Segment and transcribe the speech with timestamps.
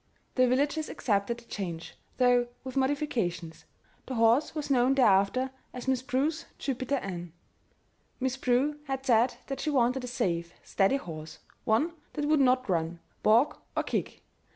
[0.33, 3.65] The villagers accepted the change though with modifications;
[4.07, 7.33] the horse was known thereafter as "Miss Prue's Jupiter Ann."
[8.19, 12.67] Miss Prue had said that she wanted a safe, steady horse; one that would not
[12.67, 14.23] run, balk, or kick.